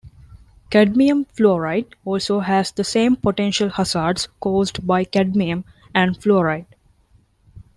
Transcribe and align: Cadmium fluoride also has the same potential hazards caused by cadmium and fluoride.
Cadmium 0.71 1.25
fluoride 1.27 1.93
also 2.05 2.39
has 2.39 2.71
the 2.71 2.83
same 2.83 3.15
potential 3.15 3.69
hazards 3.69 4.29
caused 4.39 4.83
by 4.87 5.03
cadmium 5.03 5.63
and 5.93 6.19
fluoride. 6.19 6.65